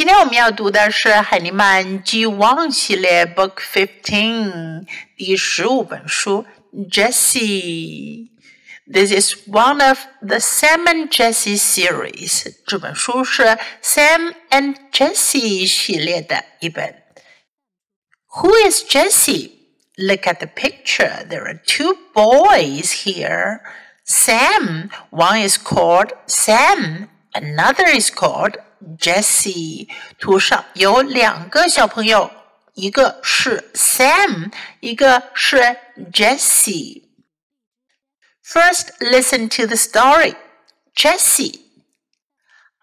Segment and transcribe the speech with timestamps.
[0.00, 4.86] 今天我们要读的是海尼曼 G One 系列 Book Fifteen
[5.16, 6.44] 第十五本书
[6.90, 12.54] Jessie。This is one of the Sam and Jessie series。
[12.66, 16.94] 这本书是 Sam and Jessie 系列的一本。
[18.36, 19.52] Who is Jessie?
[19.96, 21.24] Look at the picture.
[21.26, 23.62] There are two boys here.
[24.04, 28.58] Sam, one is called Sam, another is called
[28.98, 29.88] Jessie。
[30.18, 32.30] 图上有两个小朋友，
[32.74, 35.78] 一个是 Sam，一个是
[36.12, 40.36] Jessie。First, listen to the story.
[40.94, 41.60] Jessie,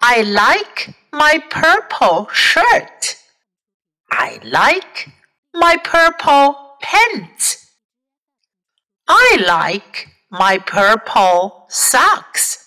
[0.00, 3.16] I like my purple shirt.
[4.08, 5.08] I like
[5.52, 7.58] my purple pants.
[9.06, 12.58] I like my purple socks.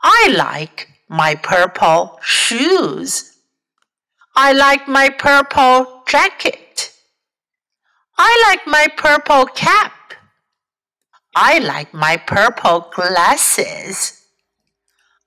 [0.00, 3.32] I like my purple shoes.
[4.34, 6.90] I like my purple jacket.
[8.16, 9.92] I like my purple cap.
[11.34, 14.20] I like my purple glasses.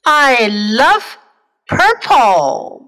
[0.04, 1.04] I love
[1.68, 2.84] purple.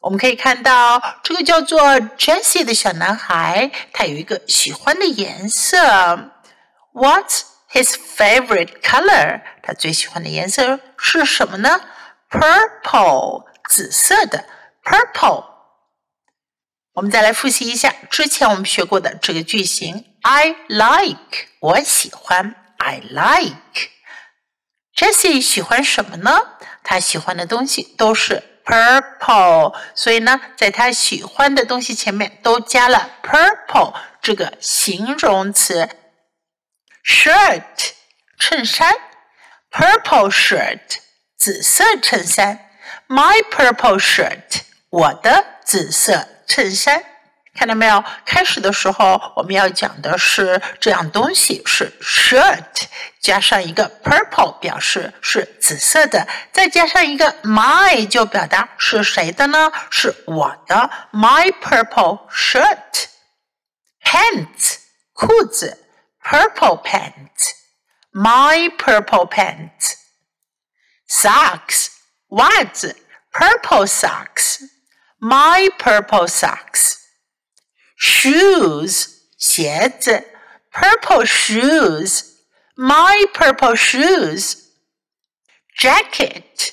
[0.00, 1.80] 我们可以看到，这个叫做
[2.16, 5.76] Jesse 的小男孩，他有一个喜欢的颜色。
[6.94, 7.42] What's
[7.73, 9.41] his favorite color？
[9.61, 11.81] 他最喜欢的颜色是什么呢
[12.29, 14.45] ？Purple，紫色的
[14.83, 15.45] purple。
[16.93, 23.89] 我们再来复习一下之前我们学过的这个句型：I like，我喜欢；I like。
[24.95, 26.57] Jessie 喜欢什么呢？
[26.83, 28.43] 他喜欢的东西都是。
[28.63, 35.89] purple，所以呢，在他喜欢的东西前面都加了 purple 这个形容词。
[37.03, 37.91] Shirt
[38.39, 38.95] 衬衫
[39.71, 40.97] ，purple shirt
[41.37, 42.69] 紫色衬衫
[43.07, 47.03] ，my purple shirt 我的紫色衬衫。
[47.55, 48.03] 看到没有？
[48.25, 52.85] 开始的时候我们要讲的是这样东西是 shirt，
[53.19, 59.71] 加上一个 purple 表示是紫色的，再加上一个 my 就表达是谁的呢？
[59.91, 63.05] 是我的 my purple shirt。
[64.03, 64.77] pants
[65.13, 65.82] 裤子
[66.22, 71.88] purple pants，my purple pants。socks
[72.28, 72.96] 袜子
[73.32, 79.06] purple socks，my purple socks。shoes
[79.38, 80.24] 鞋子，
[80.72, 82.24] purple shoes,
[82.76, 84.56] my purple shoes.
[85.76, 86.72] jacket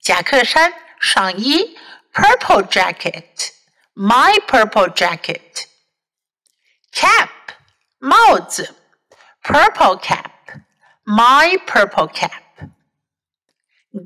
[0.00, 1.76] 夹克衫上衣，
[2.12, 3.50] purple jacket,
[3.94, 5.66] my purple jacket.
[6.92, 7.28] cap
[7.98, 8.74] 帽子，
[9.42, 10.30] purple cap,
[11.04, 12.30] my purple cap.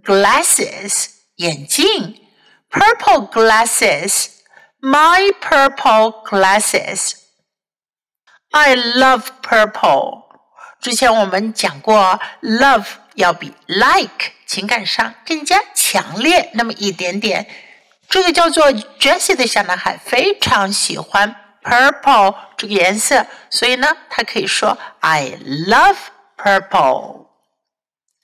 [0.04, 2.20] glasses 眼镜，
[2.70, 4.28] purple glasses
[4.81, 7.12] my purple glasses.
[8.50, 10.25] I love purple.
[10.81, 17.48] 之前我们讲过，love 要比 like 情感上更加强烈那么一点点。
[18.09, 25.97] 这个叫做 Jessie 的小男孩非常喜欢 purple 这个颜色，所以呢，他可以说 I love
[26.37, 27.26] purple.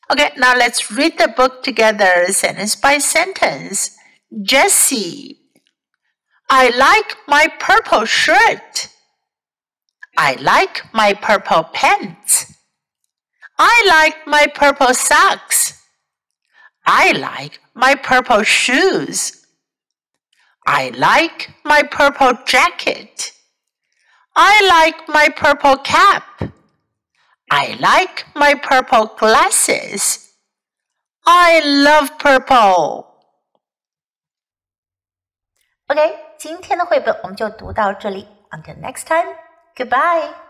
[0.08, 3.92] Okay, now let's read the book together, sentence by sentence.
[4.44, 5.38] Jessie.
[6.48, 8.88] I like my purple shirt.
[10.16, 12.52] I like my purple pants.
[13.56, 15.80] I like my purple socks.
[16.84, 19.45] I like my purple shoes.
[20.66, 23.32] I like my purple jacket.
[24.34, 26.24] I like my purple cap.
[27.50, 30.32] I like my purple glasses.
[31.26, 33.06] I love purple.
[35.88, 36.32] Okay.
[36.42, 38.26] 今天的绘本我们就读到这里。
[38.50, 39.36] Until next time,
[39.76, 40.45] goodbye.